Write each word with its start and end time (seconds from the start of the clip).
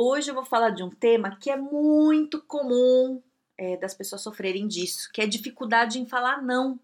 Hoje 0.00 0.30
eu 0.30 0.34
vou 0.36 0.44
falar 0.44 0.70
de 0.70 0.84
um 0.84 0.90
tema 0.90 1.34
que 1.34 1.50
é 1.50 1.56
muito 1.56 2.40
comum 2.40 3.20
é, 3.58 3.76
das 3.76 3.94
pessoas 3.94 4.22
sofrerem 4.22 4.68
disso, 4.68 5.10
que 5.12 5.20
é 5.20 5.26
dificuldade 5.26 5.98
em 5.98 6.06
falar 6.06 6.40
não. 6.40 6.78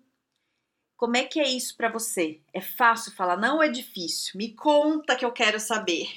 Como 0.96 1.16
é 1.16 1.22
que 1.22 1.38
é 1.38 1.48
isso 1.48 1.76
para 1.76 1.88
você? 1.88 2.40
É 2.52 2.60
fácil 2.60 3.12
falar 3.12 3.36
não 3.36 3.58
ou 3.58 3.62
é 3.62 3.68
difícil? 3.68 4.36
Me 4.36 4.52
conta 4.52 5.14
que 5.14 5.24
eu 5.24 5.30
quero 5.30 5.60
saber. 5.60 6.08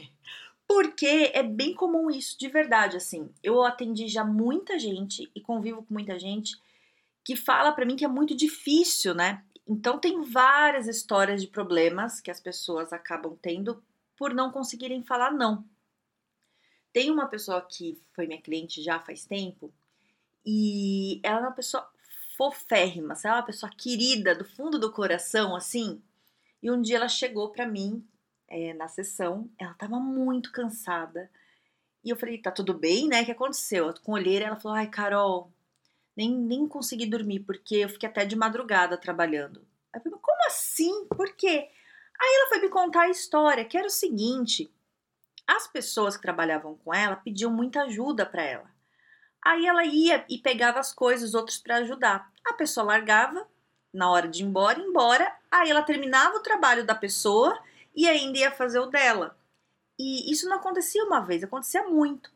Porque 0.68 1.30
é 1.36 1.44
bem 1.44 1.76
comum 1.76 2.10
isso, 2.10 2.36
de 2.36 2.48
verdade, 2.48 2.98
assim. 2.98 3.30
Eu 3.44 3.64
atendi 3.64 4.08
já 4.08 4.24
muita 4.24 4.80
gente 4.80 5.30
e 5.36 5.40
convivo 5.40 5.84
com 5.84 5.94
muita 5.94 6.18
gente 6.18 6.60
que 7.24 7.36
fala 7.36 7.72
para 7.74 7.86
mim 7.86 7.96
que 7.96 8.06
é 8.06 8.08
muito 8.08 8.36
difícil, 8.36 9.14
né? 9.14 9.44
Então 9.68 10.00
tem 10.00 10.24
várias 10.24 10.88
histórias 10.88 11.44
de 11.44 11.48
problemas 11.48 12.20
que 12.20 12.32
as 12.32 12.40
pessoas 12.40 12.92
acabam 12.92 13.38
tendo 13.40 13.84
por 14.18 14.34
não 14.34 14.52
conseguirem 14.52 15.04
falar 15.04 15.30
não. 15.30 15.64
Tem 16.98 17.12
uma 17.12 17.28
pessoa 17.28 17.62
que 17.62 17.96
foi 18.12 18.26
minha 18.26 18.42
cliente 18.42 18.82
já 18.82 19.00
faz 19.00 19.24
tempo 19.24 19.72
e 20.44 21.20
ela 21.22 21.38
é 21.38 21.42
uma 21.42 21.52
pessoa 21.52 21.88
foférrima, 22.36 23.14
sabe? 23.14 23.36
Uma 23.36 23.46
pessoa 23.46 23.72
querida 23.72 24.34
do 24.34 24.44
fundo 24.44 24.80
do 24.80 24.92
coração, 24.92 25.56
assim. 25.56 26.02
E 26.60 26.72
um 26.72 26.82
dia 26.82 26.96
ela 26.96 27.08
chegou 27.08 27.52
para 27.52 27.68
mim 27.68 28.04
é, 28.48 28.74
na 28.74 28.88
sessão, 28.88 29.48
ela 29.60 29.76
tava 29.76 30.00
muito 30.00 30.52
cansada. 30.52 31.30
E 32.04 32.10
eu 32.10 32.16
falei, 32.16 32.40
tá 32.40 32.50
tudo 32.50 32.74
bem, 32.74 33.08
né? 33.08 33.22
O 33.22 33.26
que 33.26 33.32
aconteceu? 33.32 33.94
Com 34.02 34.14
olheira, 34.14 34.46
ela 34.46 34.56
falou, 34.56 34.76
ai, 34.76 34.90
Carol, 34.90 35.54
nem, 36.16 36.36
nem 36.36 36.68
consegui 36.68 37.06
dormir, 37.06 37.42
porque 37.42 37.76
eu 37.76 37.90
fiquei 37.90 38.10
até 38.10 38.26
de 38.26 38.36
madrugada 38.36 38.98
trabalhando. 38.98 39.60
Aí 39.94 40.00
eu 40.00 40.02
falei, 40.02 40.20
como 40.20 40.48
assim? 40.48 41.06
Por 41.10 41.32
quê? 41.36 41.70
Aí 42.20 42.36
ela 42.38 42.50
foi 42.50 42.62
me 42.62 42.70
contar 42.70 43.02
a 43.02 43.10
história, 43.12 43.64
que 43.64 43.78
era 43.78 43.86
o 43.86 43.92
seguinte: 43.92 44.74
as 45.48 45.66
pessoas 45.66 46.18
que 46.18 46.22
trabalhavam 46.22 46.76
com 46.84 46.94
ela 46.94 47.16
pediam 47.16 47.50
muita 47.50 47.84
ajuda 47.84 48.26
para 48.26 48.44
ela. 48.44 48.70
Aí 49.44 49.66
ela 49.66 49.86
ia 49.86 50.26
e 50.30 50.38
pegava 50.38 50.80
as 50.80 50.94
coisas, 50.94 51.34
outros 51.34 51.58
para 51.58 51.78
ajudar. 51.78 52.30
A 52.46 52.54
pessoa 52.54 52.86
largava 52.86 53.48
na 53.94 54.12
hora 54.12 54.28
de 54.28 54.44
ir 54.44 54.46
embora, 54.46 54.80
embora. 54.80 55.34
Aí 55.50 55.70
ela 55.70 55.82
terminava 55.82 56.36
o 56.36 56.44
trabalho 56.44 56.86
da 56.86 56.94
pessoa 56.94 57.58
e 57.96 58.08
ainda 58.08 58.38
ia 58.38 58.52
fazer 58.52 58.80
o 58.80 58.88
dela. 58.88 59.38
E 59.98 60.32
isso 60.32 60.48
não 60.50 60.58
acontecia 60.58 61.04
uma 61.04 61.22
vez, 61.22 61.44
acontecia 61.44 61.84
muito. 61.84 62.30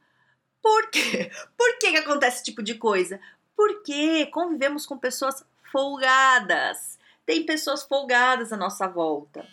Por 0.62 0.90
quê? 0.90 1.30
Por 1.58 1.78
que, 1.80 1.92
que 1.92 1.98
acontece 1.98 2.38
esse 2.38 2.46
tipo 2.46 2.64
de 2.64 2.76
coisa? 2.76 3.20
Porque 3.56 4.28
convivemos 4.28 4.86
com 4.86 4.98
pessoas 4.98 5.46
folgadas. 5.72 6.98
Tem 7.26 7.46
pessoas 7.46 7.84
folgadas 7.84 8.52
à 8.52 8.58
nossa 8.58 8.88
volta. 8.88 9.46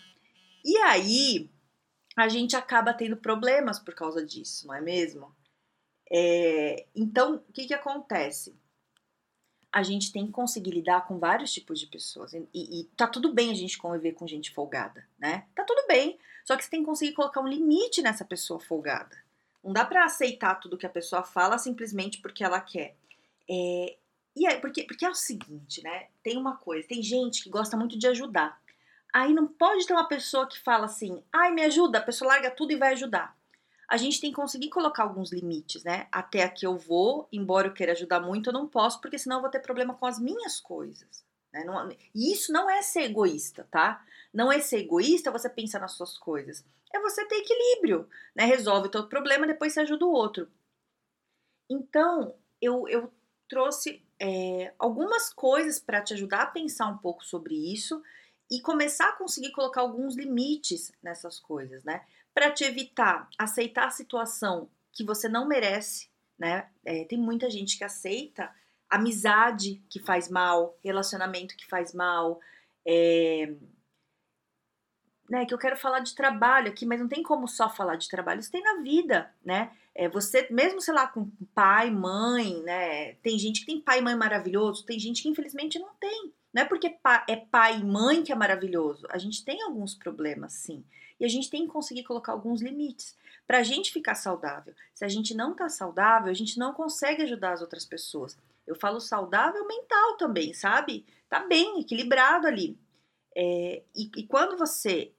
E 0.64 0.76
aí, 0.78 1.50
a 2.18 2.28
gente 2.28 2.56
acaba 2.56 2.92
tendo 2.92 3.16
problemas 3.16 3.78
por 3.78 3.94
causa 3.94 4.26
disso, 4.26 4.66
não 4.66 4.74
é 4.74 4.80
mesmo? 4.80 5.32
É, 6.10 6.86
então, 6.92 7.36
o 7.48 7.52
que, 7.52 7.66
que 7.66 7.74
acontece? 7.74 8.58
A 9.70 9.84
gente 9.84 10.10
tem 10.10 10.26
que 10.26 10.32
conseguir 10.32 10.72
lidar 10.72 11.06
com 11.06 11.18
vários 11.18 11.52
tipos 11.52 11.78
de 11.78 11.86
pessoas. 11.86 12.32
E, 12.32 12.48
e, 12.52 12.84
tá 12.96 13.06
tudo 13.06 13.32
bem 13.32 13.52
a 13.52 13.54
gente 13.54 13.78
conviver 13.78 14.14
com 14.14 14.26
gente 14.26 14.50
folgada, 14.50 15.06
né? 15.16 15.46
Tá 15.54 15.62
tudo 15.62 15.86
bem. 15.86 16.18
Só 16.44 16.56
que 16.56 16.64
você 16.64 16.70
tem 16.70 16.80
que 16.80 16.86
conseguir 16.86 17.12
colocar 17.12 17.40
um 17.40 17.46
limite 17.46 18.02
nessa 18.02 18.24
pessoa 18.24 18.58
folgada. 18.58 19.16
Não 19.62 19.72
dá 19.72 19.84
para 19.84 20.04
aceitar 20.04 20.56
tudo 20.56 20.78
que 20.78 20.86
a 20.86 20.90
pessoa 20.90 21.22
fala 21.22 21.56
simplesmente 21.56 22.20
porque 22.20 22.42
ela 22.42 22.60
quer. 22.60 22.96
É, 23.48 23.96
e 24.34 24.44
aí, 24.44 24.60
porque, 24.60 24.82
porque 24.82 25.04
é 25.04 25.10
o 25.10 25.14
seguinte, 25.14 25.84
né? 25.84 26.08
Tem 26.20 26.36
uma 26.36 26.56
coisa, 26.56 26.88
tem 26.88 27.00
gente 27.00 27.44
que 27.44 27.50
gosta 27.50 27.76
muito 27.76 27.96
de 27.96 28.08
ajudar. 28.08 28.60
Aí 29.14 29.32
não 29.32 29.46
pode 29.46 29.86
ter 29.86 29.92
uma 29.92 30.06
pessoa 30.06 30.46
que 30.46 30.58
fala 30.60 30.84
assim, 30.84 31.22
ai, 31.32 31.52
me 31.52 31.62
ajuda, 31.62 31.98
a 31.98 32.02
pessoa 32.02 32.32
larga 32.32 32.50
tudo 32.50 32.72
e 32.72 32.76
vai 32.76 32.92
ajudar. 32.92 33.36
A 33.88 33.96
gente 33.96 34.20
tem 34.20 34.30
que 34.30 34.36
conseguir 34.36 34.68
colocar 34.68 35.02
alguns 35.02 35.32
limites, 35.32 35.82
né? 35.82 36.06
Até 36.12 36.42
aqui 36.42 36.66
eu 36.66 36.76
vou, 36.76 37.26
embora 37.32 37.68
eu 37.68 37.72
queira 37.72 37.92
ajudar 37.92 38.20
muito, 38.20 38.50
eu 38.50 38.52
não 38.52 38.68
posso, 38.68 39.00
porque 39.00 39.18
senão 39.18 39.36
eu 39.36 39.42
vou 39.42 39.50
ter 39.50 39.60
problema 39.60 39.94
com 39.94 40.04
as 40.04 40.18
minhas 40.18 40.60
coisas. 40.60 41.24
Né? 41.50 41.64
Não, 41.64 41.88
e 42.14 42.32
isso 42.32 42.52
não 42.52 42.68
é 42.68 42.82
ser 42.82 43.04
egoísta, 43.04 43.66
tá? 43.70 44.04
Não 44.32 44.52
é 44.52 44.60
ser 44.60 44.80
egoísta 44.80 45.30
você 45.30 45.48
pensar 45.48 45.80
nas 45.80 45.92
suas 45.92 46.18
coisas. 46.18 46.62
É 46.92 47.00
você 47.00 47.24
ter 47.26 47.36
equilíbrio, 47.36 48.06
né? 48.34 48.44
Resolve 48.44 48.88
o 48.88 48.90
teu 48.90 49.08
problema, 49.08 49.46
depois 49.46 49.72
você 49.72 49.80
ajuda 49.80 50.04
o 50.04 50.12
outro. 50.12 50.50
Então, 51.70 52.34
eu, 52.60 52.86
eu 52.88 53.10
trouxe 53.48 54.04
é, 54.20 54.74
algumas 54.78 55.32
coisas 55.32 55.78
para 55.78 56.02
te 56.02 56.12
ajudar 56.12 56.42
a 56.42 56.46
pensar 56.46 56.88
um 56.88 56.98
pouco 56.98 57.24
sobre 57.24 57.54
isso 57.54 58.02
e 58.50 58.60
começar 58.60 59.10
a 59.10 59.16
conseguir 59.16 59.52
colocar 59.52 59.80
alguns 59.80 60.16
limites 60.16 60.92
nessas 61.02 61.38
coisas, 61.38 61.84
né? 61.84 62.04
Para 62.34 62.50
te 62.50 62.64
evitar 62.64 63.28
aceitar 63.36 63.86
a 63.86 63.90
situação 63.90 64.70
que 64.92 65.04
você 65.04 65.28
não 65.28 65.46
merece, 65.46 66.08
né? 66.38 66.68
É, 66.84 67.04
tem 67.04 67.18
muita 67.18 67.50
gente 67.50 67.76
que 67.76 67.84
aceita 67.84 68.50
amizade 68.88 69.82
que 69.90 70.00
faz 70.00 70.30
mal, 70.30 70.76
relacionamento 70.82 71.56
que 71.56 71.66
faz 71.66 71.92
mal, 71.92 72.40
é, 72.86 73.54
né, 75.28 75.44
que 75.44 75.52
eu 75.52 75.58
quero 75.58 75.76
falar 75.76 76.00
de 76.00 76.14
trabalho 76.14 76.70
aqui, 76.70 76.86
mas 76.86 77.00
não 77.00 77.08
tem 77.08 77.22
como 77.22 77.46
só 77.46 77.68
falar 77.68 77.96
de 77.96 78.08
trabalho, 78.08 78.40
isso 78.40 78.50
tem 78.50 78.62
na 78.62 78.80
vida, 78.80 79.30
né? 79.44 79.70
É, 79.94 80.08
você, 80.08 80.48
mesmo, 80.50 80.80
sei 80.80 80.94
lá, 80.94 81.06
com 81.06 81.30
pai, 81.54 81.90
mãe, 81.90 82.62
né? 82.62 83.14
Tem 83.16 83.38
gente 83.38 83.60
que 83.60 83.66
tem 83.66 83.80
pai 83.80 83.98
e 83.98 84.02
mãe 84.02 84.16
maravilhoso, 84.16 84.86
tem 84.86 84.98
gente 84.98 85.22
que 85.22 85.28
infelizmente 85.28 85.78
não 85.78 85.94
tem. 85.96 86.32
Não 86.52 86.62
é 86.62 86.64
porque 86.64 86.98
é 87.28 87.36
pai 87.36 87.78
e 87.78 87.84
mãe 87.84 88.22
que 88.22 88.32
é 88.32 88.34
maravilhoso. 88.34 89.06
A 89.10 89.18
gente 89.18 89.44
tem 89.44 89.62
alguns 89.62 89.94
problemas, 89.94 90.52
sim. 90.54 90.84
E 91.20 91.24
a 91.24 91.28
gente 91.28 91.50
tem 91.50 91.66
que 91.66 91.72
conseguir 91.72 92.04
colocar 92.04 92.32
alguns 92.32 92.62
limites 92.62 93.16
para 93.46 93.58
a 93.58 93.62
gente 93.62 93.92
ficar 93.92 94.14
saudável. 94.14 94.74
Se 94.94 95.04
a 95.04 95.08
gente 95.08 95.34
não 95.34 95.54
tá 95.54 95.68
saudável, 95.68 96.30
a 96.30 96.34
gente 96.34 96.58
não 96.58 96.72
consegue 96.72 97.22
ajudar 97.22 97.52
as 97.52 97.60
outras 97.60 97.84
pessoas. 97.84 98.36
Eu 98.66 98.76
falo 98.76 99.00
saudável 99.00 99.66
mental 99.66 100.16
também, 100.16 100.52
sabe? 100.54 101.06
Tá 101.28 101.40
bem 101.40 101.80
equilibrado 101.80 102.46
ali. 102.46 102.78
É, 103.34 103.82
e, 103.94 104.10
e, 104.16 104.26
quando 104.26 104.56
você 104.56 105.12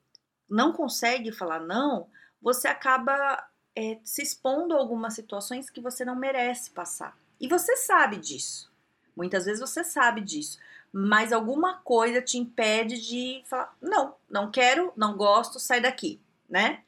não 0.50 0.73
consegue 0.73 1.31
falar 1.31 1.59
não, 1.59 2.07
você 2.41 2.67
acaba 2.67 3.47
é, 3.75 4.00
se 4.03 4.22
expondo 4.22 4.73
a 4.73 4.78
algumas 4.78 5.13
situações 5.13 5.69
que 5.69 5.81
você 5.81 6.03
não 6.03 6.16
merece 6.16 6.72
passar. 6.72 7.17
E 7.40 7.47
você 7.47 7.75
sabe 7.78 8.17
disso. 8.17 8.72
Muitas 9.16 9.46
vezes 9.46 9.59
você 9.59 9.84
sabe 9.84 10.22
disso 10.22 10.59
mas 10.91 11.31
alguma 11.31 11.77
coisa 11.77 12.22
te 12.22 12.38
impede 12.38 13.00
de 13.01 13.44
falar: 13.45 13.75
não, 13.81 14.16
não 14.29 14.51
quero, 14.51 14.91
não 14.95 15.16
gosto, 15.16 15.59
sai 15.59 15.81
daqui, 15.81 16.19
né? 16.50 16.83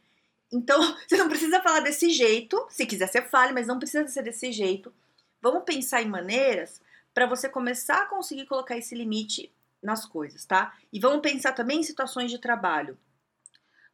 Então, 0.52 0.80
você 1.08 1.18
não 1.18 1.30
precisa 1.30 1.62
falar 1.62 1.82
desse 1.82 2.10
jeito, 2.10 2.66
se 2.70 2.86
quiser 2.86 3.08
ser 3.08 3.30
fale, 3.30 3.54
mas 3.54 3.68
não 3.68 3.80
precisa 3.80 4.08
ser 4.08 4.24
desse 4.24 4.52
jeito. 4.52 4.94
Vamos 5.42 5.64
pensar 5.64 6.02
em 6.02 6.10
maneiras 6.10 6.82
para 7.14 7.26
você 7.26 7.50
começar 7.50 8.04
a 8.04 8.06
conseguir 8.06 8.46
colocar 8.46 8.78
esse 8.78 8.96
limite 8.96 9.52
nas 9.82 10.06
coisas, 10.06 10.46
tá? 10.46 10.78
E 10.92 11.00
vamos 11.00 11.22
pensar 11.22 11.54
também 11.54 11.80
em 11.80 11.84
situações 11.84 12.30
de 12.30 12.38
trabalho. 12.38 12.98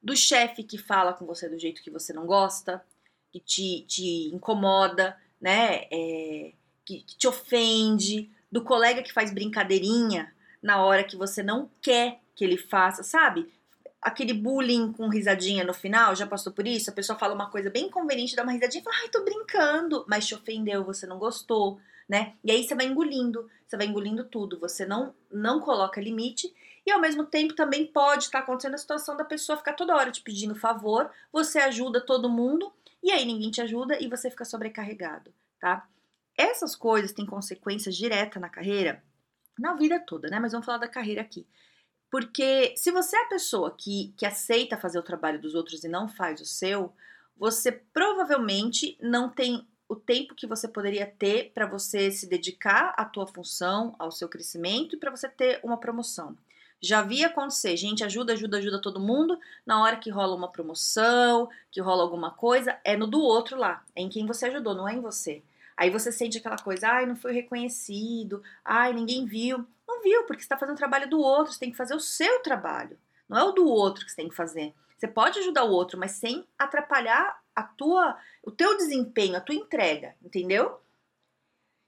Do 0.01 0.15
chefe 0.15 0.63
que 0.63 0.77
fala 0.77 1.13
com 1.13 1.25
você 1.25 1.49
do 1.49 1.57
jeito 1.57 1.81
que 1.81 1.89
você 1.89 2.13
não 2.13 2.25
gosta, 2.25 2.83
que 3.31 3.39
te, 3.39 3.85
te 3.87 4.29
incomoda, 4.33 5.17
né? 5.39 5.85
É, 5.91 6.53
que, 6.85 7.01
que 7.01 7.17
te 7.17 7.27
ofende, 7.27 8.29
do 8.51 8.63
colega 8.63 9.01
que 9.01 9.13
faz 9.13 9.31
brincadeirinha 9.31 10.33
na 10.61 10.83
hora 10.83 11.03
que 11.03 11.15
você 11.15 11.43
não 11.43 11.69
quer 11.81 12.19
que 12.35 12.43
ele 12.43 12.57
faça, 12.57 13.03
sabe? 13.03 13.51
Aquele 14.01 14.33
bullying 14.33 14.91
com 14.93 15.09
risadinha 15.09 15.63
no 15.63 15.73
final, 15.73 16.15
já 16.15 16.25
passou 16.25 16.53
por 16.53 16.67
isso? 16.67 16.89
A 16.89 16.93
pessoa 16.93 17.17
fala 17.17 17.33
uma 17.33 17.49
coisa 17.49 17.69
bem 17.69 17.89
conveniente, 17.89 18.35
dá 18.35 18.43
uma 18.43 18.51
risadinha 18.51 18.81
e 18.81 18.83
fala, 18.83 18.97
ai, 19.01 19.09
tô 19.09 19.23
brincando, 19.23 20.05
mas 20.07 20.27
te 20.27 20.35
ofendeu, 20.35 20.83
você 20.83 21.05
não 21.07 21.17
gostou, 21.17 21.79
né? 22.07 22.33
E 22.43 22.51
aí 22.51 22.63
você 22.63 22.75
vai 22.75 22.85
engolindo, 22.85 23.49
você 23.65 23.75
vai 23.75 23.87
engolindo 23.87 24.23
tudo, 24.23 24.59
você 24.59 24.85
não, 24.85 25.13
não 25.31 25.59
coloca 25.59 25.99
limite 25.99 26.53
e 26.85 26.91
ao 26.91 27.01
mesmo 27.01 27.25
tempo 27.25 27.53
também 27.53 27.85
pode 27.85 28.25
estar 28.25 28.39
acontecendo 28.39 28.75
a 28.75 28.77
situação 28.77 29.17
da 29.17 29.25
pessoa 29.25 29.57
ficar 29.57 29.73
toda 29.73 29.95
hora 29.95 30.11
te 30.11 30.21
pedindo 30.21 30.55
favor, 30.55 31.11
você 31.33 31.59
ajuda 31.59 31.99
todo 31.99 32.29
mundo 32.29 32.71
e 33.03 33.11
aí 33.11 33.25
ninguém 33.25 33.51
te 33.51 33.61
ajuda 33.61 34.01
e 34.01 34.07
você 34.07 34.29
fica 34.29 34.45
sobrecarregado, 34.45 35.33
tá? 35.59 35.87
Essas 36.37 36.75
coisas 36.75 37.11
têm 37.11 37.25
consequências 37.25 37.97
diretas 37.97 38.39
na 38.39 38.47
carreira, 38.47 39.03
na 39.57 39.73
vida 39.73 39.99
toda, 39.99 40.29
né? 40.29 40.39
Mas 40.39 40.51
vamos 40.51 40.65
falar 40.65 40.77
da 40.77 40.87
carreira 40.87 41.21
aqui. 41.21 41.45
Porque 42.09 42.73
se 42.77 42.91
você 42.91 43.17
é 43.17 43.23
a 43.23 43.29
pessoa 43.29 43.75
que, 43.77 44.13
que 44.15 44.25
aceita 44.25 44.77
fazer 44.77 44.99
o 44.99 45.03
trabalho 45.03 45.41
dos 45.41 45.55
outros 45.55 45.83
e 45.83 45.87
não 45.87 46.07
faz 46.07 46.39
o 46.39 46.45
seu, 46.45 46.93
você 47.35 47.71
provavelmente 47.71 48.97
não 49.01 49.29
tem 49.29 49.67
o 49.89 49.95
tempo 49.95 50.35
que 50.35 50.47
você 50.47 50.67
poderia 50.67 51.05
ter 51.05 51.51
para 51.53 51.65
você 51.65 52.11
se 52.11 52.27
dedicar 52.27 52.93
à 52.97 53.05
tua 53.05 53.25
função, 53.25 53.95
ao 53.97 54.11
seu 54.11 54.27
crescimento 54.27 54.95
e 54.95 54.99
para 54.99 55.11
você 55.11 55.27
ter 55.27 55.59
uma 55.63 55.77
promoção. 55.77 56.37
Já 56.79 57.01
vi 57.01 57.23
acontecer, 57.23 57.75
gente, 57.75 58.03
ajuda, 58.03 58.33
ajuda, 58.33 58.57
ajuda 58.57 58.81
todo 58.81 58.99
mundo. 58.99 59.39
Na 59.65 59.81
hora 59.81 59.97
que 59.97 60.11
rola 60.11 60.35
uma 60.35 60.51
promoção, 60.51 61.49
que 61.71 61.81
rola 61.81 62.03
alguma 62.03 62.31
coisa, 62.31 62.77
é 62.83 62.95
no 62.95 63.07
do 63.07 63.19
outro 63.19 63.57
lá, 63.57 63.83
é 63.95 64.01
em 64.01 64.09
quem 64.09 64.25
você 64.25 64.45
ajudou, 64.45 64.75
não 64.75 64.87
é 64.87 64.93
em 64.93 65.01
você. 65.01 65.41
Aí 65.77 65.91
você 65.91 66.11
sente 66.11 66.39
aquela 66.39 66.57
coisa, 66.57 66.89
ai, 66.89 67.05
não 67.05 67.15
foi 67.15 67.31
reconhecido, 67.33 68.41
ai, 68.65 68.91
ninguém 68.93 69.25
viu. 69.25 69.65
Não 69.87 70.01
viu, 70.01 70.23
porque 70.25 70.41
você 70.41 70.45
está 70.45 70.57
fazendo 70.57 70.75
o 70.75 70.79
trabalho 70.79 71.09
do 71.09 71.19
outro, 71.19 71.53
você 71.53 71.59
tem 71.59 71.71
que 71.71 71.77
fazer 71.77 71.93
o 71.93 71.99
seu 71.99 72.39
trabalho. 72.41 72.97
Não 73.29 73.37
é 73.37 73.43
o 73.43 73.51
do 73.51 73.67
outro 73.67 74.03
que 74.03 74.09
você 74.11 74.17
tem 74.17 74.29
que 74.29 74.35
fazer. 74.35 74.73
Você 74.97 75.07
pode 75.07 75.37
ajudar 75.39 75.63
o 75.63 75.71
outro, 75.71 75.99
mas 75.99 76.11
sem 76.11 76.47
atrapalhar 76.57 77.39
a 77.55 77.61
tua, 77.61 78.17
o 78.41 78.51
teu 78.51 78.75
desempenho, 78.75 79.37
a 79.37 79.41
tua 79.41 79.53
entrega, 79.53 80.15
entendeu? 80.23 80.81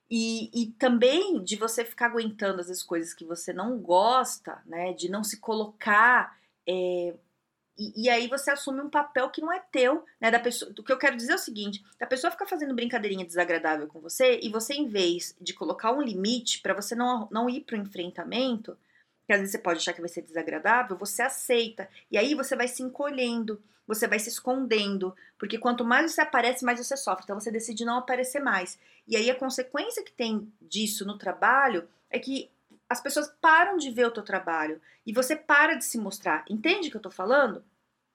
E, 0.09 0.49
e 0.53 0.71
também 0.73 1.43
de 1.43 1.55
você 1.55 1.83
ficar 1.83 2.07
aguentando 2.07 2.61
as 2.61 2.83
coisas 2.83 3.13
que 3.13 3.25
você 3.25 3.51
não 3.53 3.79
gosta, 3.79 4.61
né? 4.65 4.93
De 4.93 5.09
não 5.09 5.23
se 5.23 5.39
colocar. 5.39 6.37
É, 6.67 7.15
e, 7.79 7.93
e, 7.95 8.09
aí 8.09 8.27
você 8.27 8.51
assume 8.51 8.81
um 8.81 8.89
papel 8.89 9.29
que 9.29 9.39
não 9.41 9.53
é 9.53 9.63
teu, 9.71 10.03
né? 10.19 10.29
Da 10.29 10.39
pessoa. 10.39 10.69
O 10.77 10.83
que 10.83 10.91
eu 10.91 10.97
quero 10.97 11.15
dizer 11.15 11.31
é 11.31 11.35
o 11.35 11.39
seguinte: 11.39 11.81
da 11.97 12.05
pessoa 12.05 12.29
ficar 12.29 12.45
fazendo 12.45 12.75
brincadeirinha 12.75 13.25
desagradável 13.25 13.87
com 13.87 14.01
você 14.01 14.37
e 14.43 14.49
você, 14.49 14.73
em 14.73 14.89
vez 14.89 15.33
de 15.39 15.53
colocar 15.53 15.93
um 15.93 16.01
limite 16.01 16.61
para 16.61 16.73
você 16.73 16.93
não, 16.93 17.29
não 17.31 17.49
ir 17.49 17.61
pro 17.61 17.77
enfrentamento, 17.77 18.77
que 19.25 19.31
às 19.31 19.39
vezes 19.39 19.53
você 19.53 19.59
pode 19.59 19.79
achar 19.79 19.93
que 19.93 20.01
vai 20.01 20.09
ser 20.09 20.23
desagradável, 20.23 20.97
você 20.97 21.21
aceita. 21.21 21.87
E 22.11 22.17
aí 22.17 22.35
você 22.35 22.53
vai 22.53 22.67
se 22.67 22.83
encolhendo, 22.83 23.61
você 23.87 24.07
vai 24.07 24.19
se 24.19 24.27
escondendo, 24.27 25.15
porque 25.37 25.57
quanto 25.57 25.85
mais 25.85 26.11
você 26.11 26.19
aparece, 26.21 26.65
mais 26.65 26.85
você 26.85 26.97
sofre. 26.97 27.23
Então 27.23 27.39
você 27.39 27.49
decide 27.49 27.85
não 27.85 27.97
aparecer 27.97 28.41
mais. 28.41 28.77
E 29.07 29.15
aí 29.15 29.31
a 29.31 29.35
consequência 29.35 30.03
que 30.03 30.11
tem 30.11 30.51
disso 30.61 31.05
no 31.05 31.17
trabalho 31.17 31.87
é 32.09 32.19
que 32.19 32.51
as 32.89 32.99
pessoas 32.99 33.31
param 33.39 33.77
de 33.77 33.91
ver 33.91 34.07
o 34.07 34.11
teu 34.11 34.23
trabalho 34.23 34.81
e 35.05 35.13
você 35.13 35.35
para 35.35 35.75
de 35.75 35.85
se 35.85 35.97
mostrar. 35.97 36.43
Entende 36.49 36.87
o 36.87 36.91
que 36.91 36.97
eu 36.97 37.01
tô 37.01 37.11
falando? 37.11 37.63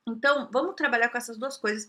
Então, 0.07 0.49
vamos 0.53 0.75
trabalhar 0.75 1.09
com 1.09 1.17
essas 1.17 1.39
duas 1.39 1.57
coisas, 1.57 1.89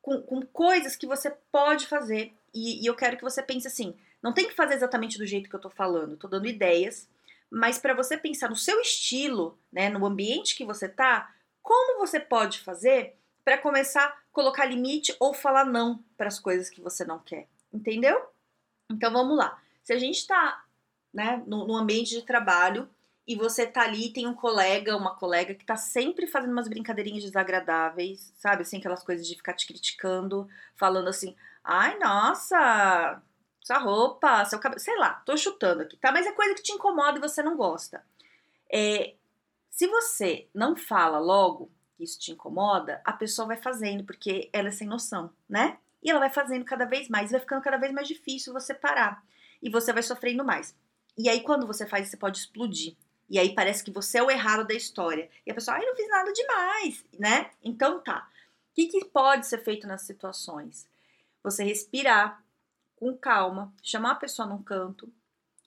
com, 0.00 0.20
com 0.22 0.42
coisas 0.42 0.94
que 0.94 1.06
você 1.06 1.30
pode 1.50 1.86
fazer. 1.86 2.32
E, 2.54 2.84
e, 2.84 2.86
eu 2.86 2.94
quero 2.94 3.16
que 3.16 3.24
você 3.24 3.42
pense 3.42 3.66
assim: 3.66 3.96
não 4.22 4.32
tem 4.32 4.46
que 4.46 4.54
fazer 4.54 4.74
exatamente 4.74 5.18
do 5.18 5.26
jeito 5.26 5.48
que 5.48 5.56
eu 5.56 5.60
tô 5.60 5.70
falando, 5.70 6.16
tô 6.16 6.28
dando 6.28 6.46
ideias 6.46 7.08
mas 7.50 7.78
para 7.78 7.94
você 7.94 8.16
pensar 8.16 8.48
no 8.48 8.56
seu 8.56 8.80
estilo, 8.80 9.58
né, 9.72 9.88
no 9.88 10.04
ambiente 10.04 10.56
que 10.56 10.64
você 10.64 10.88
tá, 10.88 11.34
como 11.62 11.98
você 11.98 12.20
pode 12.20 12.60
fazer 12.60 13.16
para 13.44 13.58
começar 13.58 14.04
a 14.04 14.16
colocar 14.32 14.66
limite 14.66 15.16
ou 15.18 15.32
falar 15.32 15.64
não 15.64 16.04
para 16.16 16.28
as 16.28 16.38
coisas 16.38 16.68
que 16.68 16.80
você 16.80 17.04
não 17.04 17.18
quer, 17.18 17.48
entendeu? 17.72 18.20
Então 18.90 19.12
vamos 19.12 19.36
lá. 19.36 19.60
Se 19.82 19.92
a 19.92 19.98
gente 19.98 20.16
está 20.16 20.64
né, 21.18 21.42
no, 21.48 21.66
no, 21.66 21.76
ambiente 21.76 22.10
de 22.10 22.22
trabalho 22.22 22.88
e 23.26 23.34
você 23.34 23.66
tá 23.66 23.82
ali, 23.82 24.12
tem 24.12 24.24
um 24.24 24.32
colega, 24.32 24.96
uma 24.96 25.16
colega 25.16 25.52
que 25.52 25.64
tá 25.64 25.76
sempre 25.76 26.28
fazendo 26.28 26.52
umas 26.52 26.68
brincadeirinhas 26.68 27.24
desagradáveis, 27.24 28.32
sabe? 28.36 28.62
Assim, 28.62 28.78
aquelas 28.78 29.02
coisas 29.02 29.26
de 29.26 29.34
ficar 29.34 29.52
te 29.52 29.66
criticando, 29.66 30.48
falando 30.76 31.08
assim, 31.08 31.34
ai, 31.64 31.98
nossa, 31.98 33.20
sua 33.60 33.78
roupa, 33.78 34.44
seu 34.44 34.60
cabelo, 34.60 34.80
sei 34.80 34.96
lá, 34.96 35.14
tô 35.26 35.36
chutando 35.36 35.82
aqui, 35.82 35.96
tá? 35.96 36.12
Mas 36.12 36.24
é 36.24 36.32
coisa 36.32 36.54
que 36.54 36.62
te 36.62 36.72
incomoda 36.72 37.18
e 37.18 37.20
você 37.20 37.42
não 37.42 37.56
gosta. 37.56 38.02
É, 38.72 39.14
se 39.68 39.88
você 39.88 40.46
não 40.54 40.76
fala 40.76 41.18
logo 41.18 41.68
que 41.96 42.04
isso 42.04 42.18
te 42.20 42.30
incomoda, 42.30 43.02
a 43.04 43.12
pessoa 43.12 43.48
vai 43.48 43.56
fazendo, 43.56 44.04
porque 44.04 44.48
ela 44.52 44.68
é 44.68 44.70
sem 44.72 44.86
noção, 44.86 45.30
né? 45.48 45.78
E 46.00 46.10
ela 46.10 46.20
vai 46.20 46.30
fazendo 46.30 46.64
cada 46.64 46.84
vez 46.84 47.08
mais, 47.08 47.32
vai 47.32 47.40
ficando 47.40 47.60
cada 47.60 47.76
vez 47.76 47.92
mais 47.92 48.06
difícil 48.06 48.52
você 48.52 48.72
parar. 48.72 49.20
E 49.60 49.68
você 49.68 49.92
vai 49.92 50.02
sofrendo 50.04 50.44
mais. 50.44 50.74
E 51.18 51.28
aí, 51.28 51.42
quando 51.42 51.66
você 51.66 51.86
faz, 51.86 52.08
você 52.08 52.16
pode 52.16 52.38
explodir. 52.38 52.96
E 53.28 53.38
aí 53.38 53.54
parece 53.54 53.84
que 53.84 53.90
você 53.90 54.18
é 54.18 54.22
o 54.22 54.30
errado 54.30 54.66
da 54.66 54.74
história. 54.74 55.28
E 55.44 55.50
a 55.50 55.54
pessoa, 55.54 55.76
ai, 55.76 55.84
não 55.84 55.96
fiz 55.96 56.08
nada 56.08 56.32
demais, 56.32 57.04
né? 57.18 57.50
Então 57.62 58.00
tá. 58.00 58.28
O 58.70 58.74
que, 58.74 58.86
que 58.86 59.04
pode 59.06 59.46
ser 59.46 59.58
feito 59.58 59.86
nas 59.86 60.02
situações? 60.02 60.88
Você 61.42 61.64
respirar, 61.64 62.42
com 62.96 63.16
calma, 63.16 63.72
chamar 63.82 64.12
a 64.12 64.16
pessoa 64.16 64.48
num 64.48 64.62
canto 64.62 65.12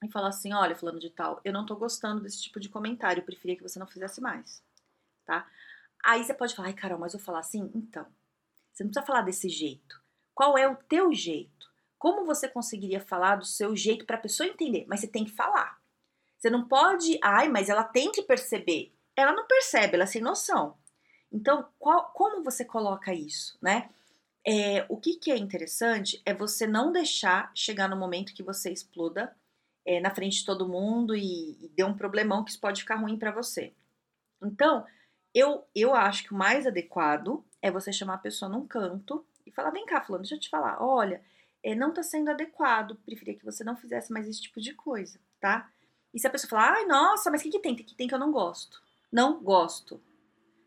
e 0.03 0.09
falar 0.09 0.29
assim: 0.29 0.53
olha, 0.53 0.75
falando 0.75 0.99
de 0.99 1.09
tal, 1.09 1.39
eu 1.43 1.53
não 1.53 1.65
tô 1.65 1.75
gostando 1.75 2.21
desse 2.21 2.41
tipo 2.41 2.59
de 2.59 2.69
comentário, 2.69 3.21
eu 3.21 3.25
preferia 3.25 3.55
que 3.55 3.63
você 3.63 3.79
não 3.79 3.87
fizesse 3.87 4.19
mais, 4.21 4.63
tá? 5.25 5.47
Aí 6.03 6.23
você 6.23 6.33
pode 6.33 6.55
falar, 6.55 6.69
ai, 6.69 6.73
Carol, 6.73 6.99
mas 6.99 7.13
eu 7.13 7.19
falar 7.19 7.39
assim? 7.39 7.69
Então, 7.75 8.05
você 8.73 8.83
não 8.83 8.89
precisa 8.91 9.05
falar 9.05 9.21
desse 9.21 9.47
jeito. 9.49 10.01
Qual 10.33 10.57
é 10.57 10.67
o 10.67 10.75
teu 10.75 11.13
jeito? 11.13 11.70
Como 12.01 12.25
você 12.25 12.49
conseguiria 12.49 12.99
falar 12.99 13.35
do 13.35 13.45
seu 13.45 13.75
jeito 13.75 14.07
para 14.07 14.15
a 14.15 14.19
pessoa 14.19 14.49
entender? 14.49 14.87
Mas 14.89 15.01
você 15.01 15.07
tem 15.07 15.23
que 15.23 15.31
falar. 15.31 15.79
Você 16.35 16.49
não 16.49 16.67
pode, 16.67 17.19
ai, 17.23 17.47
mas 17.47 17.69
ela 17.69 17.83
tem 17.83 18.11
que 18.11 18.23
perceber. 18.23 18.91
Ela 19.15 19.33
não 19.33 19.45
percebe, 19.45 19.93
ela 19.93 20.05
é 20.05 20.07
sem 20.07 20.19
noção. 20.19 20.75
Então, 21.31 21.69
qual, 21.77 22.11
como 22.11 22.43
você 22.43 22.65
coloca 22.65 23.13
isso, 23.13 23.55
né? 23.61 23.87
É, 24.43 24.83
o 24.89 24.97
que, 24.97 25.17
que 25.17 25.31
é 25.31 25.37
interessante 25.37 26.19
é 26.25 26.33
você 26.33 26.65
não 26.65 26.91
deixar 26.91 27.51
chegar 27.53 27.87
no 27.87 27.95
momento 27.95 28.33
que 28.33 28.41
você 28.41 28.71
exploda 28.71 29.37
é, 29.85 29.99
na 29.99 30.09
frente 30.09 30.39
de 30.39 30.45
todo 30.47 30.67
mundo 30.67 31.15
e, 31.15 31.51
e 31.63 31.69
dê 31.69 31.83
um 31.83 31.95
problemão 31.95 32.43
que 32.43 32.49
isso 32.49 32.59
pode 32.59 32.81
ficar 32.81 32.95
ruim 32.95 33.15
para 33.15 33.29
você. 33.29 33.75
Então, 34.41 34.87
eu, 35.35 35.67
eu 35.75 35.93
acho 35.93 36.23
que 36.23 36.33
o 36.33 36.37
mais 36.37 36.65
adequado 36.65 37.45
é 37.61 37.69
você 37.69 37.93
chamar 37.93 38.15
a 38.15 38.17
pessoa 38.17 38.49
num 38.49 38.65
canto 38.65 39.23
e 39.45 39.51
falar: 39.51 39.69
vem 39.69 39.85
cá, 39.85 40.01
Fulano, 40.01 40.23
deixa 40.23 40.33
eu 40.33 40.39
te 40.39 40.49
falar, 40.49 40.81
olha, 40.81 41.21
não 41.75 41.93
tá 41.93 42.01
sendo 42.03 42.29
adequado, 42.29 42.95
preferia 43.05 43.37
que 43.37 43.45
você 43.45 43.63
não 43.63 43.75
fizesse 43.75 44.11
mais 44.11 44.27
esse 44.27 44.41
tipo 44.41 44.59
de 44.59 44.73
coisa, 44.73 45.19
tá? 45.39 45.69
E 46.13 46.19
se 46.19 46.27
a 46.27 46.29
pessoa 46.29 46.49
falar: 46.49 46.73
ai, 46.73 46.85
nossa, 46.85 47.29
mas 47.29 47.41
o 47.41 47.43
que, 47.43 47.51
que 47.51 47.59
tem? 47.59 47.73
O 47.73 47.75
que 47.75 47.95
tem 47.95 48.07
que 48.07 48.13
eu 48.13 48.19
não 48.19 48.31
gosto? 48.31 48.81
Não 49.11 49.41
gosto. 49.41 50.01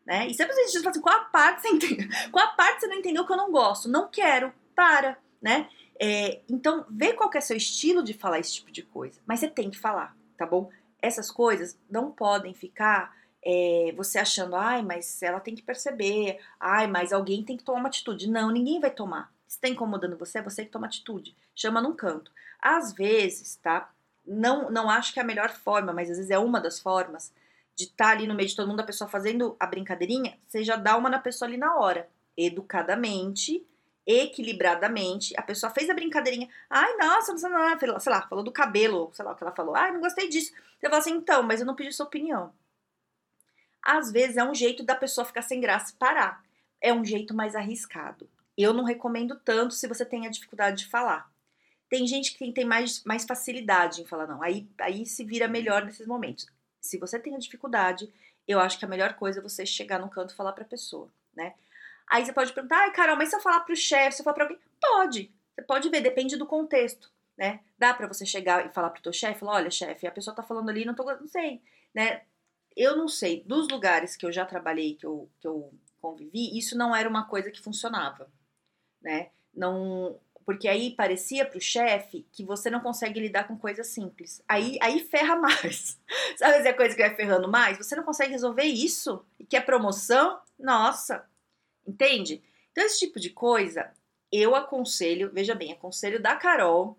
Né? 0.06 0.26
E 0.28 0.34
sempre 0.34 0.52
a 0.52 0.56
gente 0.56 0.72
diz 0.72 0.86
assim, 0.86 1.00
qual 1.00 1.16
a 1.16 1.24
parte 1.24 1.62
você 1.62 1.68
entendeu? 1.68 2.06
Qual 2.30 2.44
a 2.44 2.50
parte 2.50 2.80
você 2.80 2.86
não 2.86 2.96
entendeu 2.96 3.26
que 3.26 3.32
eu 3.32 3.36
não 3.38 3.50
gosto? 3.50 3.88
Não 3.88 4.08
quero, 4.08 4.52
para, 4.74 5.18
né? 5.40 5.68
É, 5.98 6.42
então, 6.48 6.84
vê 6.90 7.14
qual 7.14 7.30
é 7.34 7.40
seu 7.40 7.56
estilo 7.56 8.02
de 8.02 8.12
falar 8.12 8.38
esse 8.38 8.54
tipo 8.54 8.70
de 8.70 8.82
coisa. 8.82 9.20
Mas 9.24 9.40
você 9.40 9.48
tem 9.48 9.70
que 9.70 9.78
falar, 9.78 10.14
tá 10.36 10.44
bom? 10.44 10.70
Essas 11.00 11.30
coisas 11.30 11.78
não 11.88 12.10
podem 12.10 12.52
ficar 12.52 13.14
é, 13.44 13.92
você 13.96 14.18
achando, 14.18 14.56
ai, 14.56 14.82
mas 14.82 15.22
ela 15.22 15.38
tem 15.38 15.54
que 15.54 15.62
perceber, 15.62 16.38
ai, 16.58 16.86
mas 16.86 17.12
alguém 17.12 17.44
tem 17.44 17.56
que 17.56 17.64
tomar 17.64 17.78
uma 17.80 17.88
atitude. 17.88 18.28
Não, 18.28 18.50
ninguém 18.50 18.80
vai 18.80 18.90
tomar. 18.90 19.32
Está 19.46 19.68
incomodando 19.68 20.16
você, 20.16 20.38
é 20.38 20.42
você 20.42 20.64
que 20.64 20.70
toma 20.70 20.86
atitude. 20.86 21.36
Chama 21.54 21.80
num 21.80 21.94
canto. 21.94 22.32
Às 22.60 22.92
vezes, 22.92 23.56
tá? 23.56 23.92
Não, 24.26 24.70
não 24.70 24.88
acho 24.88 25.12
que 25.12 25.20
é 25.20 25.22
a 25.22 25.26
melhor 25.26 25.50
forma, 25.50 25.92
mas 25.92 26.10
às 26.10 26.16
vezes 26.16 26.30
é 26.30 26.38
uma 26.38 26.60
das 26.60 26.80
formas 26.80 27.32
de 27.76 27.84
estar 27.84 28.06
tá 28.06 28.10
ali 28.12 28.26
no 28.26 28.34
meio 28.34 28.48
de 28.48 28.56
todo 28.56 28.68
mundo, 28.68 28.80
a 28.80 28.84
pessoa 28.84 29.08
fazendo 29.08 29.56
a 29.58 29.66
brincadeirinha, 29.66 30.38
você 30.46 30.62
já 30.62 30.76
dá 30.76 30.96
uma 30.96 31.10
na 31.10 31.18
pessoa 31.18 31.48
ali 31.48 31.56
na 31.56 31.76
hora. 31.76 32.08
Educadamente, 32.36 33.66
equilibradamente. 34.06 35.34
A 35.36 35.42
pessoa 35.42 35.72
fez 35.72 35.88
a 35.90 35.94
brincadeirinha. 35.94 36.48
Ai, 36.68 36.96
nossa, 36.96 37.32
não 37.32 37.38
sei 37.38 37.50
lá, 37.50 38.00
sei 38.00 38.12
lá, 38.12 38.22
falou 38.28 38.44
do 38.44 38.52
cabelo, 38.52 39.10
sei 39.12 39.24
lá 39.24 39.32
o 39.32 39.34
que 39.34 39.42
ela 39.42 39.54
falou. 39.54 39.74
Ai, 39.74 39.92
não 39.92 40.00
gostei 40.00 40.28
disso. 40.28 40.52
Você 40.78 40.88
fala 40.88 40.98
assim, 40.98 41.12
então, 41.12 41.42
mas 41.42 41.60
eu 41.60 41.66
não 41.66 41.74
pedi 41.74 41.92
sua 41.92 42.06
opinião. 42.06 42.52
Às 43.82 44.10
vezes 44.10 44.36
é 44.36 44.44
um 44.44 44.54
jeito 44.54 44.82
da 44.82 44.94
pessoa 44.94 45.24
ficar 45.24 45.42
sem 45.42 45.60
graça 45.60 45.92
e 45.92 45.96
parar. 45.96 46.42
É 46.80 46.92
um 46.92 47.04
jeito 47.04 47.34
mais 47.34 47.54
arriscado. 47.54 48.28
Eu 48.56 48.72
não 48.72 48.84
recomendo 48.84 49.38
tanto 49.44 49.74
se 49.74 49.86
você 49.86 50.04
tem 50.04 50.26
a 50.26 50.30
dificuldade 50.30 50.84
de 50.84 50.90
falar. 50.90 51.30
Tem 51.88 52.06
gente 52.06 52.36
que 52.36 52.52
tem 52.52 52.64
mais, 52.64 53.02
mais 53.04 53.24
facilidade 53.24 54.00
em 54.00 54.06
falar, 54.06 54.26
não. 54.26 54.42
Aí, 54.42 54.68
aí 54.80 55.04
se 55.06 55.24
vira 55.24 55.46
melhor 55.46 55.84
nesses 55.84 56.06
momentos. 56.06 56.46
Se 56.80 56.98
você 56.98 57.18
tem 57.18 57.34
a 57.34 57.38
dificuldade, 57.38 58.12
eu 58.46 58.60
acho 58.60 58.78
que 58.78 58.84
a 58.84 58.88
melhor 58.88 59.14
coisa 59.14 59.40
é 59.40 59.42
você 59.42 59.64
chegar 59.64 59.98
no 59.98 60.10
canto 60.10 60.32
e 60.32 60.36
falar 60.36 60.52
pra 60.52 60.64
pessoa, 60.64 61.10
né? 61.34 61.54
Aí 62.06 62.24
você 62.24 62.32
pode 62.32 62.52
perguntar, 62.52 62.78
ai, 62.78 62.92
Carol, 62.92 63.16
mas 63.16 63.30
se 63.30 63.36
eu 63.36 63.40
falar 63.40 63.60
pro 63.60 63.74
chefe, 63.74 64.16
se 64.16 64.22
eu 64.22 64.24
falar 64.24 64.34
pra 64.34 64.44
alguém? 64.44 64.58
Pode. 64.80 65.32
Você 65.54 65.62
pode 65.62 65.88
ver, 65.88 66.00
depende 66.00 66.36
do 66.36 66.46
contexto, 66.46 67.10
né? 67.36 67.60
Dá 67.78 67.94
para 67.94 68.06
você 68.06 68.26
chegar 68.26 68.66
e 68.66 68.72
falar 68.72 68.90
pro 68.90 69.02
teu 69.02 69.12
chefe, 69.12 69.44
olha, 69.44 69.70
chefe, 69.70 70.06
a 70.06 70.12
pessoa 70.12 70.34
tá 70.34 70.42
falando 70.42 70.68
ali, 70.68 70.84
não 70.84 70.94
tô, 70.94 71.04
não 71.04 71.28
sei, 71.28 71.62
né? 71.94 72.22
Eu 72.76 72.96
não 72.96 73.08
sei, 73.08 73.42
dos 73.44 73.68
lugares 73.68 74.16
que 74.16 74.26
eu 74.26 74.32
já 74.32 74.44
trabalhei, 74.44 74.96
que 74.96 75.06
eu, 75.06 75.30
que 75.40 75.46
eu 75.46 75.72
convivi, 76.00 76.58
isso 76.58 76.76
não 76.76 76.94
era 76.94 77.08
uma 77.08 77.24
coisa 77.26 77.50
que 77.50 77.62
funcionava, 77.62 78.28
né? 79.04 79.28
Não, 79.54 80.18
porque 80.44 80.68
aí 80.68 80.90
parecia 80.90 81.44
pro 81.44 81.60
chefe 81.60 82.26
que 82.32 82.44
você 82.44 82.68
não 82.68 82.80
consegue 82.80 83.20
lidar 83.20 83.46
com 83.46 83.56
coisas 83.56 83.86
simples. 83.88 84.42
Aí, 84.48 84.78
aí 84.80 85.00
ferra 85.00 85.36
mais. 85.36 86.00
Sabe 86.36 86.66
é 86.66 86.72
coisa 86.72 86.96
que 86.96 87.02
vai 87.02 87.14
ferrando 87.14 87.48
mais? 87.48 87.78
Você 87.78 87.94
não 87.94 88.02
consegue 88.02 88.32
resolver 88.32 88.64
isso 88.64 89.24
e 89.38 89.44
quer 89.44 89.64
promoção? 89.64 90.40
Nossa, 90.58 91.24
entende? 91.86 92.42
Então, 92.72 92.84
esse 92.84 92.98
tipo 92.98 93.20
de 93.20 93.30
coisa, 93.30 93.92
eu 94.32 94.54
aconselho, 94.54 95.30
veja 95.32 95.54
bem, 95.54 95.72
aconselho 95.72 96.20
da 96.20 96.34
Carol, 96.36 96.98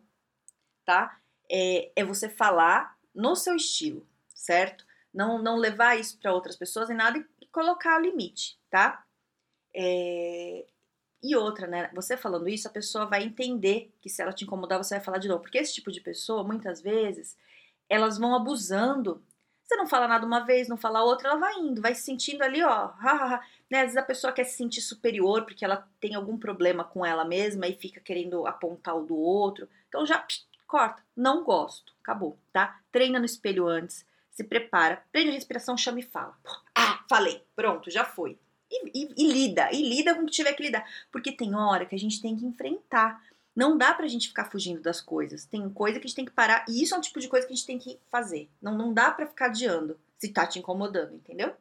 tá? 0.85 1.19
É, 1.51 1.91
é 1.95 2.03
você 2.03 2.29
falar 2.29 2.97
no 3.13 3.35
seu 3.35 3.55
estilo, 3.55 4.07
certo? 4.33 4.85
Não, 5.13 5.41
não 5.41 5.57
levar 5.57 5.99
isso 5.99 6.17
para 6.19 6.33
outras 6.33 6.55
pessoas 6.55 6.89
em 6.89 6.95
nada 6.95 7.17
e 7.41 7.45
colocar 7.47 7.99
o 7.99 8.01
limite, 8.01 8.57
tá? 8.69 9.05
É, 9.73 10.65
E 11.23 11.35
outra, 11.35 11.67
né? 11.67 11.89
Você 11.93 12.15
falando 12.15 12.47
isso, 12.47 12.67
a 12.67 12.71
pessoa 12.71 13.05
vai 13.05 13.23
entender 13.23 13.91
que 13.99 14.09
se 14.09 14.21
ela 14.21 14.33
te 14.33 14.43
incomodar, 14.43 14.77
você 14.77 14.95
vai 14.95 15.03
falar 15.03 15.17
de 15.17 15.27
novo. 15.27 15.41
Porque 15.41 15.57
esse 15.57 15.73
tipo 15.73 15.91
de 15.91 16.01
pessoa, 16.01 16.43
muitas 16.43 16.81
vezes, 16.81 17.35
elas 17.89 18.17
vão 18.17 18.35
abusando. 18.35 19.23
Você 19.63 19.75
não 19.75 19.87
fala 19.87 20.07
nada 20.07 20.25
uma 20.25 20.45
vez, 20.45 20.67
não 20.67 20.77
fala 20.77 21.03
outra, 21.03 21.29
ela 21.29 21.39
vai 21.39 21.55
indo, 21.55 21.81
vai 21.81 21.95
se 21.95 22.03
sentindo 22.03 22.43
ali, 22.43 22.61
ó. 22.63 22.91
né? 23.69 23.79
Às 23.79 23.85
vezes 23.85 23.97
a 23.97 24.03
pessoa 24.03 24.31
quer 24.31 24.43
se 24.43 24.55
sentir 24.55 24.81
superior 24.81 25.43
porque 25.43 25.65
ela 25.65 25.87
tem 25.99 26.13
algum 26.13 26.37
problema 26.37 26.83
com 26.83 27.03
ela 27.03 27.25
mesma 27.25 27.67
e 27.67 27.73
fica 27.73 27.99
querendo 27.99 28.45
apontar 28.45 28.95
o 28.95 29.03
do 29.03 29.15
outro. 29.15 29.67
Então 29.89 30.05
já 30.05 30.19
psh, 30.19 30.45
corta. 30.67 31.03
Não 31.15 31.43
gosto. 31.43 31.93
Acabou, 32.03 32.37
tá? 32.53 32.79
Treina 32.91 33.17
no 33.17 33.25
espelho 33.25 33.67
antes, 33.67 34.05
se 34.29 34.43
prepara, 34.43 35.03
prende 35.11 35.29
a 35.29 35.33
respiração, 35.33 35.75
chama 35.75 35.99
e 35.99 36.03
fala. 36.03 36.37
Ah, 36.75 37.03
falei, 37.09 37.43
pronto, 37.55 37.89
já 37.89 38.05
foi. 38.05 38.37
E, 38.69 39.03
e, 39.03 39.13
e, 39.17 39.31
lida, 39.31 39.69
e 39.71 39.81
lida 39.81 40.15
com 40.15 40.23
o 40.23 40.25
que 40.25 40.31
tiver 40.31 40.53
que 40.53 40.63
lidar. 40.63 40.85
Porque 41.11 41.31
tem 41.31 41.55
hora 41.55 41.85
que 41.85 41.95
a 41.95 41.99
gente 41.99 42.21
tem 42.21 42.35
que 42.35 42.45
enfrentar. 42.45 43.23
Não 43.55 43.77
dá 43.77 43.93
pra 43.93 44.07
gente 44.07 44.27
ficar 44.27 44.45
fugindo 44.45 44.81
das 44.81 44.99
coisas. 44.99 45.45
Tem 45.45 45.69
coisa 45.69 45.99
que 45.99 46.05
a 46.05 46.07
gente 46.07 46.15
tem 46.15 46.25
que 46.25 46.31
parar. 46.31 46.65
E 46.67 46.81
isso 46.81 46.93
é 46.93 46.97
um 46.97 47.01
tipo 47.01 47.19
de 47.19 47.27
coisa 47.27 47.45
que 47.45 47.53
a 47.53 47.55
gente 47.55 47.67
tem 47.67 47.79
que 47.79 47.99
fazer. 48.09 48.49
Não, 48.61 48.77
não 48.77 48.93
dá 48.93 49.11
pra 49.11 49.27
ficar 49.27 49.45
adiando 49.45 49.99
se 50.17 50.29
tá 50.29 50.45
te 50.45 50.59
incomodando, 50.59 51.15
entendeu? 51.15 51.55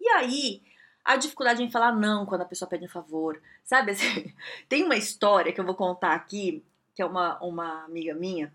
E 0.00 0.08
aí, 0.08 0.62
a 1.04 1.16
dificuldade 1.16 1.62
em 1.62 1.70
falar 1.70 1.92
não 1.92 2.26
quando 2.26 2.42
a 2.42 2.46
pessoa 2.46 2.68
pede 2.68 2.84
um 2.84 2.88
favor. 2.88 3.40
Sabe 3.64 3.92
assim, 3.92 4.32
tem 4.68 4.84
uma 4.84 4.96
história 4.96 5.52
que 5.52 5.60
eu 5.60 5.64
vou 5.64 5.74
contar 5.74 6.14
aqui, 6.14 6.64
que 6.94 7.02
é 7.02 7.06
uma, 7.06 7.38
uma 7.42 7.84
amiga 7.84 8.14
minha, 8.14 8.52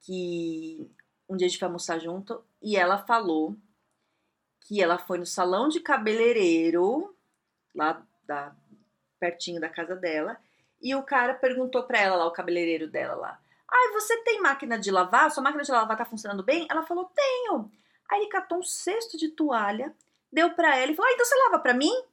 que 0.00 0.90
um 1.28 1.36
dia 1.36 1.46
a 1.46 1.48
gente 1.48 1.58
foi 1.58 1.66
almoçar 1.66 1.98
junto 1.98 2.44
e 2.60 2.76
ela 2.76 2.98
falou 2.98 3.56
que 4.70 4.80
ela 4.80 4.98
foi 4.98 5.18
no 5.18 5.26
salão 5.26 5.68
de 5.68 5.80
cabeleireiro, 5.80 7.12
lá 7.74 8.00
da, 8.22 8.54
pertinho 9.18 9.60
da 9.60 9.68
casa 9.68 9.96
dela, 9.96 10.40
e 10.80 10.94
o 10.94 11.02
cara 11.02 11.34
perguntou 11.34 11.82
pra 11.82 11.98
ela 11.98 12.14
lá, 12.14 12.24
o 12.24 12.30
cabeleireiro 12.30 12.88
dela 12.88 13.16
lá, 13.16 13.40
ai, 13.68 13.92
você 13.94 14.16
tem 14.18 14.40
máquina 14.40 14.78
de 14.78 14.92
lavar? 14.92 15.28
Sua 15.32 15.42
máquina 15.42 15.64
de 15.64 15.72
lavar 15.72 15.96
tá 15.96 16.04
funcionando 16.04 16.44
bem? 16.44 16.68
Ela 16.70 16.84
falou, 16.84 17.06
tenho. 17.06 17.68
Aí 18.08 18.20
ele 18.20 18.30
catou 18.30 18.58
um 18.58 18.62
cesto 18.62 19.18
de 19.18 19.30
toalha, 19.30 19.92
deu 20.32 20.54
pra 20.54 20.76
ela 20.76 20.92
e 20.92 20.94
falou, 20.94 21.10
ah, 21.10 21.14
então 21.14 21.26
você 21.26 21.34
lava 21.34 21.58
pra 21.58 21.74
mim? 21.74 22.04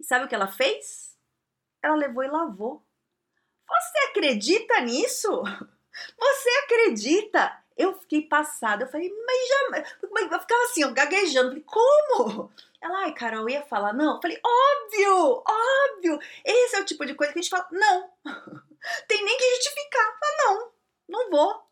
E 0.00 0.02
sabe 0.02 0.24
o 0.24 0.28
que 0.28 0.34
ela 0.34 0.48
fez? 0.48 1.16
Ela 1.80 1.94
levou 1.94 2.24
e 2.24 2.28
lavou. 2.28 2.84
Você 3.64 3.98
acredita 4.10 4.80
nisso? 4.80 5.30
Você 6.18 6.48
acredita? 6.64 7.64
Eu 7.76 7.98
fiquei 8.00 8.22
passada, 8.22 8.84
eu 8.84 8.88
falei, 8.88 9.12
mas 9.26 9.48
já. 9.48 9.84
Eu 10.02 10.40
ficava 10.40 10.62
assim, 10.64 10.84
ó, 10.84 10.90
gaguejando. 10.92 11.48
Falei, 11.48 11.64
como? 11.66 12.50
Ela, 12.80 13.04
ai, 13.04 13.12
Carol, 13.12 13.48
ia 13.48 13.62
falar, 13.62 13.92
não. 13.92 14.14
Eu 14.14 14.22
falei, 14.22 14.40
óbvio, 14.42 15.44
óbvio. 15.46 16.18
Esse 16.44 16.76
é 16.76 16.80
o 16.80 16.84
tipo 16.84 17.04
de 17.04 17.14
coisa 17.14 17.32
que 17.32 17.38
a 17.38 17.42
gente 17.42 17.50
fala, 17.50 17.68
não. 17.70 18.10
Tem 19.06 19.22
nem 19.22 19.36
que 19.36 19.54
justificar. 19.56 20.18
Fala, 20.18 20.36
não, 20.38 20.72
não 21.08 21.30
vou, 21.30 21.62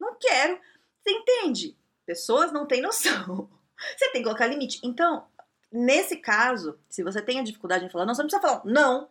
não 0.00 0.16
quero. 0.18 0.58
Você 1.00 1.10
entende? 1.10 1.76
Pessoas 2.04 2.52
não 2.52 2.66
têm 2.66 2.80
noção. 2.80 3.48
Você 3.96 4.10
tem 4.10 4.22
que 4.22 4.24
colocar 4.24 4.46
limite. 4.46 4.80
Então, 4.82 5.26
nesse 5.70 6.16
caso, 6.16 6.78
se 6.88 7.02
você 7.02 7.20
tem 7.20 7.40
a 7.40 7.42
dificuldade 7.42 7.84
em 7.84 7.90
falar, 7.90 8.06
não, 8.06 8.14
você 8.14 8.22
não 8.22 8.28
precisa 8.28 8.48
falar, 8.48 8.64
não. 8.64 9.08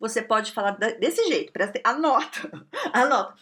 Você 0.00 0.22
pode 0.22 0.52
falar 0.52 0.70
desse 0.72 1.26
jeito, 1.28 1.52
presta, 1.52 1.78
anota, 1.84 2.50
anota. 2.94 3.34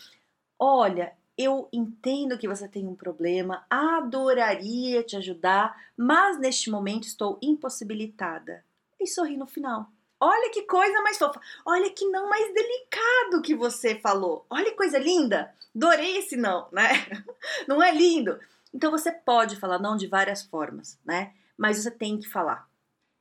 Olha, 0.59 1.17
eu 1.37 1.69
entendo 1.73 2.39
que 2.39 2.49
você 2.49 2.67
tem 2.67 2.87
um 2.87 2.95
problema, 2.95 3.67
adoraria 3.69 5.03
te 5.03 5.17
ajudar, 5.17 5.77
mas 5.97 6.39
neste 6.39 6.71
momento 6.71 7.05
estou 7.05 7.39
impossibilitada. 7.43 8.65
E 8.99 9.07
sorri 9.07 9.37
no 9.37 9.47
final. 9.47 9.91
Olha 10.19 10.51
que 10.51 10.63
coisa 10.63 11.03
mais 11.03 11.19
fofa. 11.19 11.39
Olha 11.67 11.91
que 11.91 12.07
não 12.07 12.31
mais 12.31 12.55
delicado 12.55 13.43
que 13.43 13.55
você 13.55 13.97
falou. 13.97 14.47
Olha 14.49 14.71
que 14.71 14.77
coisa 14.77 14.99
linda. 14.99 15.55
Adorei 15.75 16.17
esse 16.17 16.37
não, 16.37 16.69
né? 16.73 16.89
Não 17.69 17.83
é 17.83 17.93
lindo? 17.93 18.41
Então 18.73 18.91
você 18.91 19.13
pode 19.13 19.57
falar 19.57 19.79
não 19.79 19.95
de 19.95 20.07
várias 20.07 20.43
formas, 20.43 20.99
né? 21.05 21.35
Mas 21.57 21.77
você 21.77 21.91
tem 21.91 22.19
que 22.19 22.27
falar. 22.27 22.67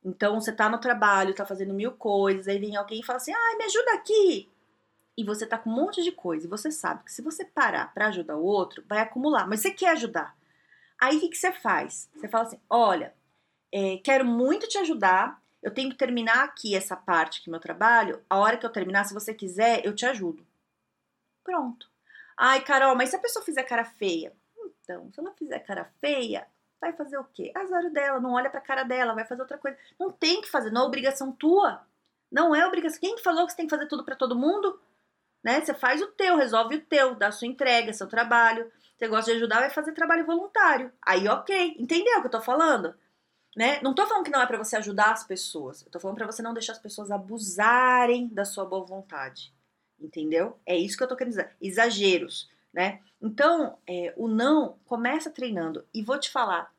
Então 0.02 0.40
você 0.40 0.52
tá 0.52 0.68
no 0.68 0.78
trabalho, 0.78 1.34
tá 1.34 1.44
fazendo 1.44 1.74
mil 1.74 1.92
coisas, 1.92 2.48
aí 2.48 2.58
vem 2.58 2.76
alguém 2.76 3.00
e 3.00 3.04
fala 3.04 3.18
assim: 3.18 3.32
ai, 3.32 3.56
me 3.56 3.64
ajuda 3.64 3.92
aqui 3.92 4.50
e 5.16 5.24
você 5.24 5.46
tá 5.46 5.56
com 5.56 5.70
um 5.70 5.74
monte 5.74 6.02
de 6.02 6.12
coisa 6.12 6.46
e 6.46 6.50
você 6.50 6.70
sabe 6.70 7.04
que 7.04 7.12
se 7.12 7.22
você 7.22 7.44
parar 7.44 7.92
para 7.94 8.08
ajudar 8.08 8.36
o 8.36 8.44
outro, 8.44 8.84
vai 8.86 9.00
acumular, 9.00 9.46
mas 9.46 9.60
você 9.60 9.70
quer 9.70 9.90
ajudar. 9.90 10.36
Aí 11.00 11.16
o 11.16 11.20
que, 11.20 11.28
que 11.30 11.36
você 11.36 11.52
faz? 11.52 12.10
Você 12.14 12.28
fala 12.28 12.44
assim: 12.44 12.60
olha, 12.68 13.14
é, 13.72 13.98
quero 13.98 14.24
muito 14.24 14.68
te 14.68 14.78
ajudar, 14.78 15.40
eu 15.62 15.72
tenho 15.72 15.90
que 15.90 15.96
terminar 15.96 16.44
aqui 16.44 16.74
essa 16.74 16.96
parte 16.96 17.40
aqui 17.40 17.50
meu 17.50 17.60
trabalho. 17.60 18.22
A 18.28 18.38
hora 18.38 18.56
que 18.56 18.64
eu 18.64 18.70
terminar, 18.70 19.04
se 19.04 19.14
você 19.14 19.34
quiser, 19.34 19.84
eu 19.84 19.94
te 19.94 20.06
ajudo. 20.06 20.46
Pronto. 21.42 21.88
Ai, 22.36 22.62
Carol, 22.62 22.94
mas 22.94 23.10
se 23.10 23.16
a 23.16 23.20
pessoa 23.20 23.44
fizer 23.44 23.62
cara 23.62 23.84
feia? 23.84 24.32
Então, 24.82 25.10
se 25.12 25.18
ela 25.18 25.32
fizer 25.32 25.58
cara 25.60 25.90
feia, 26.00 26.46
vai 26.80 26.92
fazer 26.92 27.18
o 27.18 27.24
quê? 27.24 27.50
Azar 27.54 27.90
dela, 27.90 28.20
não 28.20 28.32
olha 28.32 28.50
pra 28.50 28.60
cara 28.60 28.84
dela, 28.84 29.14
vai 29.14 29.24
fazer 29.24 29.40
outra 29.40 29.58
coisa. 29.58 29.76
Não 29.98 30.12
tem 30.12 30.40
que 30.40 30.48
fazer, 30.48 30.70
não 30.70 30.82
é 30.82 30.84
obrigação 30.86 31.32
tua. 31.32 31.84
Não 32.30 32.54
é 32.54 32.66
obrigação. 32.66 33.00
Quem 33.00 33.18
falou 33.18 33.46
que 33.46 33.52
você 33.52 33.56
tem 33.56 33.66
que 33.66 33.74
fazer 33.74 33.86
tudo 33.86 34.04
para 34.04 34.16
todo 34.16 34.36
mundo? 34.36 34.78
Né? 35.46 35.60
Você 35.60 35.72
faz 35.72 36.02
o 36.02 36.08
teu, 36.08 36.36
resolve 36.36 36.74
o 36.74 36.80
teu, 36.80 37.14
dá 37.14 37.30
sua 37.30 37.46
entrega, 37.46 37.92
seu 37.92 38.08
trabalho. 38.08 38.68
Você 38.96 39.06
gosta 39.06 39.30
de 39.30 39.36
ajudar, 39.36 39.60
vai 39.60 39.70
fazer 39.70 39.92
trabalho 39.92 40.26
voluntário. 40.26 40.90
Aí, 41.00 41.28
ok. 41.28 41.76
Entendeu 41.78 42.18
o 42.18 42.20
que 42.20 42.26
eu 42.26 42.32
tô 42.32 42.40
falando? 42.40 42.92
Né? 43.56 43.80
Não 43.80 43.94
tô 43.94 44.04
falando 44.08 44.24
que 44.24 44.30
não 44.30 44.42
é 44.42 44.46
para 44.46 44.58
você 44.58 44.76
ajudar 44.76 45.12
as 45.12 45.22
pessoas. 45.22 45.82
Eu 45.86 45.92
tô 45.92 46.00
falando 46.00 46.16
para 46.16 46.26
você 46.26 46.42
não 46.42 46.52
deixar 46.52 46.72
as 46.72 46.80
pessoas 46.80 47.12
abusarem 47.12 48.26
da 48.26 48.44
sua 48.44 48.64
boa 48.64 48.84
vontade. 48.84 49.54
Entendeu? 50.00 50.58
É 50.66 50.76
isso 50.76 50.96
que 50.96 51.04
eu 51.04 51.08
tô 51.08 51.14
querendo 51.14 51.34
dizer. 51.34 51.54
Exageros, 51.62 52.50
né? 52.74 53.00
Então, 53.22 53.78
é, 53.88 54.12
o 54.16 54.26
não 54.26 54.76
começa 54.84 55.30
treinando. 55.30 55.86
E 55.94 56.02
vou 56.02 56.18
te 56.18 56.28
falar, 56.28 56.74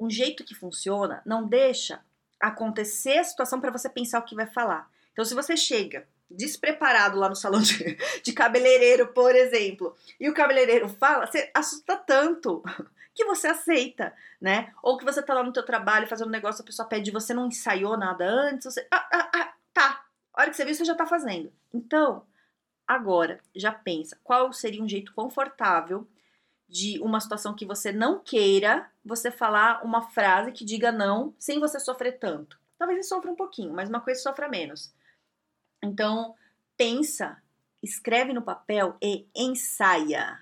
um 0.00 0.08
jeito 0.08 0.42
que 0.42 0.54
funciona, 0.54 1.20
não 1.26 1.46
deixa 1.46 2.00
acontecer 2.40 3.18
a 3.18 3.24
situação 3.24 3.60
para 3.60 3.70
você 3.70 3.90
pensar 3.90 4.20
o 4.20 4.24
que 4.24 4.34
vai 4.34 4.46
falar. 4.46 4.90
Então, 5.12 5.22
se 5.22 5.34
você 5.34 5.54
chega 5.54 6.08
despreparado 6.30 7.18
lá 7.18 7.28
no 7.28 7.36
salão 7.36 7.60
de, 7.60 7.96
de 8.22 8.32
cabeleireiro, 8.32 9.08
por 9.08 9.34
exemplo, 9.34 9.96
e 10.18 10.28
o 10.28 10.34
cabeleireiro 10.34 10.88
fala, 10.88 11.26
você 11.26 11.50
assusta 11.54 11.96
tanto 11.96 12.62
que 13.14 13.24
você 13.24 13.48
aceita, 13.48 14.12
né? 14.40 14.72
Ou 14.82 14.98
que 14.98 15.04
você 15.04 15.22
tá 15.22 15.34
lá 15.34 15.42
no 15.42 15.52
teu 15.52 15.64
trabalho 15.64 16.06
fazendo 16.06 16.28
um 16.28 16.32
negócio, 16.32 16.62
a 16.62 16.66
pessoa 16.66 16.88
pede, 16.88 17.10
você 17.10 17.32
não 17.32 17.46
ensaiou 17.46 17.96
nada 17.96 18.26
antes, 18.26 18.64
você, 18.64 18.86
ah, 18.90 19.08
ah, 19.12 19.30
ah, 19.34 19.54
tá, 19.72 20.04
a 20.34 20.40
hora 20.42 20.50
que 20.50 20.56
você 20.56 20.64
viu, 20.64 20.74
você 20.74 20.84
já 20.84 20.94
tá 20.94 21.06
fazendo. 21.06 21.52
Então, 21.72 22.26
agora, 22.86 23.40
já 23.54 23.72
pensa, 23.72 24.18
qual 24.22 24.52
seria 24.52 24.82
um 24.82 24.88
jeito 24.88 25.14
confortável 25.14 26.06
de 26.68 26.98
uma 27.00 27.20
situação 27.20 27.54
que 27.54 27.64
você 27.64 27.92
não 27.92 28.18
queira, 28.18 28.90
você 29.04 29.30
falar 29.30 29.84
uma 29.84 30.02
frase 30.02 30.52
que 30.52 30.64
diga 30.64 30.90
não, 30.90 31.34
sem 31.38 31.60
você 31.60 31.78
sofrer 31.78 32.18
tanto. 32.18 32.58
Talvez 32.76 32.98
você 32.98 33.14
sofra 33.14 33.30
um 33.30 33.36
pouquinho, 33.36 33.72
mas 33.72 33.88
uma 33.88 34.00
coisa 34.00 34.20
sofra 34.20 34.48
menos. 34.48 34.92
Então, 35.82 36.34
pensa, 36.76 37.40
escreve 37.82 38.32
no 38.32 38.42
papel 38.42 38.96
e 39.02 39.28
ensaia. 39.34 40.38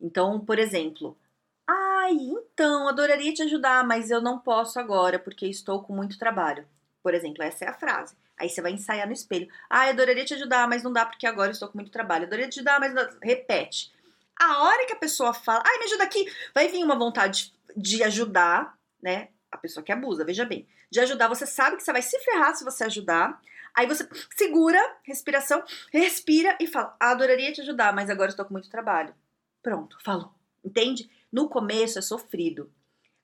Então, 0.00 0.40
por 0.40 0.58
exemplo, 0.58 1.18
ai, 1.66 2.12
então, 2.14 2.88
adoraria 2.88 3.32
te 3.32 3.42
ajudar, 3.42 3.84
mas 3.84 4.10
eu 4.10 4.20
não 4.20 4.38
posso 4.38 4.78
agora 4.78 5.18
porque 5.18 5.46
estou 5.46 5.82
com 5.82 5.94
muito 5.94 6.18
trabalho. 6.18 6.66
Por 7.02 7.14
exemplo, 7.14 7.42
essa 7.42 7.64
é 7.64 7.68
a 7.68 7.74
frase. 7.74 8.16
Aí 8.38 8.48
você 8.48 8.62
vai 8.62 8.72
ensaiar 8.72 9.06
no 9.06 9.12
espelho. 9.12 9.48
Ai, 9.68 9.90
adoraria 9.90 10.24
te 10.24 10.34
ajudar, 10.34 10.68
mas 10.68 10.82
não 10.82 10.92
dá 10.92 11.04
porque 11.04 11.26
agora 11.26 11.50
estou 11.50 11.68
com 11.68 11.78
muito 11.78 11.90
trabalho. 11.90 12.24
Adoraria 12.24 12.48
te 12.48 12.60
ajudar, 12.60 12.78
mas 12.78 12.94
não... 12.94 13.06
repete. 13.20 13.92
A 14.38 14.62
hora 14.62 14.86
que 14.86 14.92
a 14.92 14.96
pessoa 14.96 15.34
fala, 15.34 15.62
ai, 15.66 15.78
me 15.78 15.84
ajuda 15.84 16.04
aqui, 16.04 16.32
vai 16.54 16.68
vir 16.68 16.84
uma 16.84 16.96
vontade 16.96 17.52
de 17.76 18.02
ajudar, 18.04 18.78
né? 19.02 19.28
A 19.50 19.56
pessoa 19.56 19.82
que 19.82 19.90
abusa, 19.90 20.24
veja 20.24 20.44
bem. 20.44 20.66
De 20.90 21.00
ajudar, 21.00 21.26
você 21.26 21.44
sabe 21.44 21.76
que 21.76 21.82
você 21.82 21.92
vai 21.92 22.02
se 22.02 22.18
ferrar 22.20 22.54
se 22.54 22.64
você 22.64 22.84
ajudar. 22.84 23.40
Aí 23.74 23.86
você 23.86 24.08
segura, 24.36 24.80
respiração, 25.02 25.62
respira 25.92 26.56
e 26.60 26.66
fala: 26.66 26.96
adoraria 26.98 27.52
te 27.52 27.60
ajudar, 27.60 27.94
mas 27.94 28.10
agora 28.10 28.30
estou 28.30 28.44
com 28.44 28.52
muito 28.52 28.70
trabalho. 28.70 29.14
Pronto, 29.62 29.98
falou. 30.02 30.32
Entende? 30.64 31.10
No 31.32 31.48
começo 31.48 31.98
é 31.98 32.02
sofrido. 32.02 32.70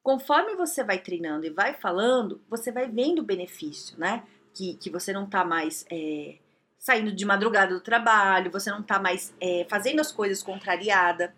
Conforme 0.03 0.55
você 0.55 0.85
vai 0.85 0.99
treinando 0.99 1.47
e 1.47 1.51
vai 1.51 1.75
falando, 1.75 2.43
você 2.49 2.71
vai 2.71 2.87
vendo 2.89 3.21
o 3.21 3.25
benefício, 3.25 3.99
né? 3.99 4.23
Que, 4.53 4.75
que 4.75 4.91
você 4.91 5.13
não 5.13 5.27
tá 5.27 5.45
mais 5.45 5.87
é, 5.91 6.37
saindo 6.79 7.11
de 7.11 7.25
madrugada 7.25 7.75
do 7.75 7.81
trabalho, 7.81 8.51
você 8.51 8.71
não 8.71 8.83
tá 8.83 8.99
mais 8.99 9.35
é, 9.41 9.67
fazendo 9.71 10.01
as 10.01 10.13
coisas 10.13 10.43
contrariada, 10.43 11.35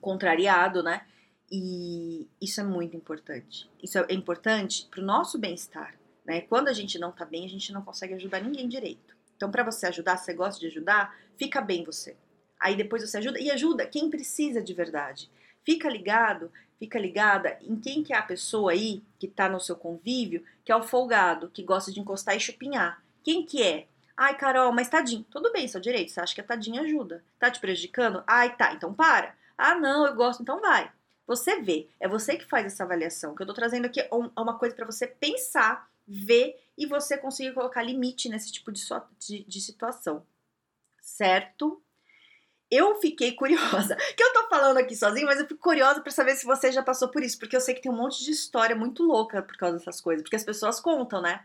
contrariado, 0.00 0.82
né? 0.82 1.06
E 1.50 2.28
isso 2.40 2.60
é 2.60 2.64
muito 2.64 2.94
importante. 2.94 3.70
Isso 3.82 3.98
é 3.98 4.12
importante 4.12 4.86
para 4.90 5.00
o 5.00 5.04
nosso 5.04 5.38
bem-estar. 5.38 5.94
Né? 6.24 6.40
Quando 6.42 6.68
a 6.68 6.72
gente 6.72 6.98
não 6.98 7.12
tá 7.12 7.24
bem, 7.24 7.44
a 7.44 7.48
gente 7.48 7.72
não 7.72 7.82
consegue 7.82 8.14
ajudar 8.14 8.40
ninguém 8.40 8.68
direito. 8.68 9.14
Então, 9.36 9.50
para 9.50 9.64
você 9.64 9.86
ajudar, 9.86 10.16
você 10.16 10.32
gosta 10.32 10.60
de 10.60 10.66
ajudar, 10.66 11.16
fica 11.36 11.60
bem 11.60 11.84
você. 11.84 12.16
Aí 12.58 12.76
depois 12.76 13.02
você 13.02 13.18
ajuda 13.18 13.38
e 13.40 13.50
ajuda 13.50 13.86
quem 13.86 14.08
precisa 14.08 14.62
de 14.62 14.72
verdade. 14.72 15.30
Fica 15.64 15.88
ligado, 15.88 16.50
fica 16.78 16.98
ligada 16.98 17.58
em 17.60 17.76
quem 17.76 18.02
que 18.02 18.12
é 18.12 18.16
a 18.16 18.22
pessoa 18.22 18.72
aí 18.72 19.02
que 19.18 19.28
tá 19.28 19.48
no 19.48 19.60
seu 19.60 19.76
convívio, 19.76 20.44
que 20.64 20.72
é 20.72 20.76
o 20.76 20.82
folgado, 20.82 21.50
que 21.50 21.62
gosta 21.62 21.92
de 21.92 22.00
encostar 22.00 22.36
e 22.36 22.40
chupinhar. 22.40 23.02
Quem 23.22 23.44
que 23.44 23.62
é? 23.62 23.86
Ai, 24.16 24.36
Carol, 24.36 24.72
mas 24.72 24.88
tadinho. 24.88 25.24
Tudo 25.30 25.52
bem, 25.52 25.66
seu 25.66 25.80
direito. 25.80 26.12
Você 26.12 26.20
acha 26.20 26.34
que 26.34 26.40
a 26.40 26.44
tadinha 26.44 26.82
ajuda? 26.82 27.24
Tá 27.38 27.50
te 27.50 27.60
prejudicando? 27.60 28.22
Ai, 28.26 28.54
tá. 28.56 28.72
Então 28.72 28.94
para. 28.94 29.34
Ah, 29.58 29.74
não, 29.74 30.06
eu 30.06 30.14
gosto, 30.14 30.42
então 30.42 30.60
vai. 30.60 30.90
Você 31.26 31.60
vê. 31.60 31.88
É 31.98 32.06
você 32.06 32.36
que 32.36 32.44
faz 32.44 32.66
essa 32.66 32.84
avaliação. 32.84 33.34
Que 33.34 33.42
eu 33.42 33.46
tô 33.46 33.54
trazendo 33.54 33.86
aqui 33.86 34.00
é, 34.00 34.08
é 34.08 34.40
uma 34.40 34.58
coisa 34.58 34.74
para 34.74 34.86
você 34.86 35.06
pensar, 35.06 35.88
ver 36.06 36.56
e 36.76 36.86
você 36.86 37.16
conseguir 37.16 37.52
colocar 37.54 37.82
limite 37.82 38.28
nesse 38.28 38.52
tipo 38.52 38.70
de, 38.72 38.82
de, 39.18 39.44
de 39.44 39.60
situação. 39.60 40.26
Certo? 41.00 41.82
eu 42.70 43.00
fiquei 43.00 43.32
curiosa. 43.32 43.96
Que 44.16 44.22
eu 44.22 44.32
tô 44.32 44.48
falando 44.48 44.78
aqui 44.78 44.96
sozinho, 44.96 45.26
mas 45.26 45.38
eu 45.38 45.46
fico 45.46 45.60
curiosa 45.60 46.00
para 46.00 46.10
saber 46.10 46.34
se 46.36 46.44
você 46.44 46.70
já 46.72 46.82
passou 46.82 47.08
por 47.08 47.22
isso, 47.22 47.38
porque 47.38 47.56
eu 47.56 47.60
sei 47.60 47.74
que 47.74 47.82
tem 47.82 47.92
um 47.92 47.96
monte 47.96 48.24
de 48.24 48.30
história 48.30 48.76
muito 48.76 49.02
louca 49.02 49.42
por 49.42 49.56
causa 49.56 49.78
dessas 49.78 50.00
coisas, 50.00 50.22
porque 50.22 50.36
as 50.36 50.44
pessoas 50.44 50.80
contam, 50.80 51.20
né? 51.20 51.44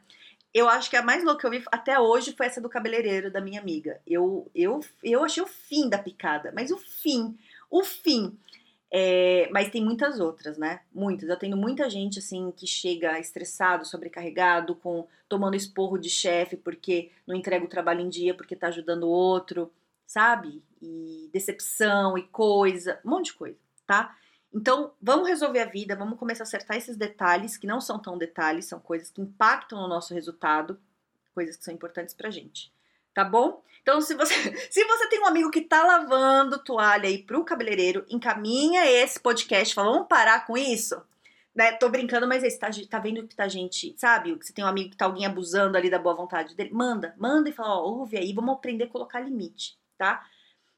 Eu 0.54 0.68
acho 0.68 0.89
que 0.89 0.96
a 0.96 1.04
mais 1.04 1.24
louca 1.24 1.42
que 1.42 1.48
eu 1.48 1.51
vi 1.51 1.63
até 1.72 2.00
hoje 2.00 2.34
foi 2.36 2.48
essa 2.48 2.60
do 2.60 2.70
cabeleireiro 2.70 3.32
da 3.32 3.39
minha 3.39 3.62
amiga. 3.62 4.01
Eu, 4.06 4.50
eu, 4.56 4.80
eu 5.04 5.24
achei 5.24 5.44
o 5.44 5.48
fim 5.48 5.88
da 5.88 6.00
picada, 6.00 6.51
mas 6.56 6.72
o 6.72 6.78
fim, 6.78 7.38
o 7.70 7.84
fim. 7.84 8.38
É, 8.91 9.50
mas 9.51 9.69
tem 9.69 9.84
muitas 9.84 10.19
outras, 10.19 10.58
né? 10.58 10.81
Muitas. 10.93 11.29
Eu 11.29 11.38
tenho 11.38 11.55
muita 11.55 11.89
gente 11.89 12.19
assim 12.19 12.51
que 12.55 12.65
chega 12.65 13.19
estressado, 13.19 13.86
sobrecarregado, 13.86 14.75
com 14.75 15.08
tomando 15.27 15.55
esporro 15.55 15.98
de 15.98 16.10
chefe 16.10 16.58
porque 16.58 17.12
não 17.27 17.36
entrega 17.36 17.63
o 17.63 17.69
trabalho 17.69 18.01
em 18.01 18.10
dia, 18.10 18.34
porque 18.34 18.55
tá 18.55 18.67
ajudando 18.67 19.03
o 19.03 19.10
outro 19.10 19.72
sabe? 20.10 20.63
E 20.81 21.29
decepção 21.31 22.17
e 22.17 22.24
coisa, 22.24 23.00
um 23.05 23.12
monte 23.12 23.25
de 23.25 23.34
coisa, 23.34 23.58
tá? 23.86 24.17
Então, 24.51 24.91
vamos 25.00 25.29
resolver 25.29 25.60
a 25.60 25.65
vida, 25.65 25.96
vamos 25.96 26.17
começar 26.17 26.43
a 26.43 26.48
acertar 26.48 26.75
esses 26.77 26.98
detalhes, 26.98 27.55
que 27.58 27.67
não 27.67 27.79
são 27.79 28.00
tão 28.00 28.17
detalhes, 28.17 28.65
são 28.65 28.79
coisas 28.79 29.12
que 29.12 29.22
impactam 29.22 29.79
no 29.79 29.88
nosso 29.88 30.12
resultado, 30.15 30.79
coisas 31.36 31.55
que 31.55 31.63
são 31.63 31.72
importantes 31.72 32.15
pra 32.15 32.31
gente, 32.31 32.74
tá 33.20 33.26
bom? 33.26 33.62
Então, 33.82 34.00
se 34.00 34.16
você, 34.16 34.34
se 34.72 34.86
você 34.86 35.10
tem 35.10 35.20
um 35.20 35.26
amigo 35.26 35.52
que 35.52 35.62
tá 35.62 35.84
lavando 35.84 36.64
toalha 36.64 37.10
aí 37.10 37.18
pro 37.18 37.44
cabeleireiro, 37.44 38.06
encaminha 38.10 38.86
esse 38.86 39.20
podcast, 39.20 39.74
fala, 39.76 39.92
vamos 39.92 40.08
parar 40.08 40.46
com 40.46 40.58
isso? 40.58 41.02
Né? 41.54 41.74
Tô 41.74 41.90
brincando, 41.90 42.28
mas 42.28 42.44
você 42.44 42.58
tá, 42.58 42.70
tá 42.90 43.00
vendo 43.00 43.28
que 43.28 43.36
tá 43.36 43.48
gente, 43.48 43.94
sabe? 43.98 44.38
Que 44.38 44.46
você 44.46 44.54
tem 44.54 44.64
um 44.64 44.68
amigo 44.68 44.92
que 44.92 44.98
tá 44.98 45.06
alguém 45.06 45.26
abusando 45.26 45.78
ali 45.78 45.90
da 45.90 46.00
boa 46.00 46.16
vontade 46.16 46.56
dele, 46.56 46.70
manda, 46.72 47.14
manda 47.18 47.50
e 47.50 47.52
fala, 47.52 47.76
ó, 47.76 47.84
ouve 47.84 48.18
aí, 48.18 48.32
vamos 48.32 48.56
aprender 48.56 48.86
a 48.86 48.90
colocar 48.90 49.20
limite 49.20 49.78
tá? 50.00 50.26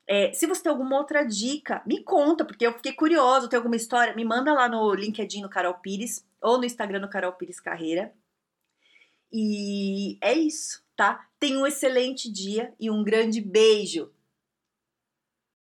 É, 0.07 0.33
se 0.33 0.47
você 0.47 0.63
tem 0.63 0.71
alguma 0.71 0.97
outra 0.97 1.23
dica, 1.23 1.81
me 1.85 2.03
conta, 2.03 2.43
porque 2.43 2.65
eu 2.65 2.73
fiquei 2.73 2.91
curiosa, 2.91 3.47
tem 3.47 3.57
alguma 3.57 3.75
história, 3.75 4.15
me 4.15 4.25
manda 4.25 4.51
lá 4.51 4.67
no 4.67 4.93
LinkedIn 4.95 5.41
no 5.41 5.49
Carol 5.49 5.75
Pires 5.75 6.25
ou 6.41 6.57
no 6.57 6.65
Instagram 6.65 6.99
no 6.99 7.09
Carol 7.09 7.33
Pires 7.33 7.59
Carreira. 7.59 8.11
E 9.31 10.17
é 10.19 10.33
isso, 10.33 10.83
tá? 11.01 11.25
Tenha 11.39 11.57
um 11.57 11.65
excelente 11.65 12.31
dia 12.31 12.71
e 12.79 12.91
um 12.91 13.03
grande 13.03 13.41
beijo. 13.41 14.11